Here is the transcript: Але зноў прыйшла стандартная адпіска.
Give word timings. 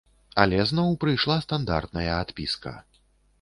Але 0.43 0.61
зноў 0.69 0.95
прыйшла 1.03 1.37
стандартная 1.45 2.09
адпіска. 2.23 2.75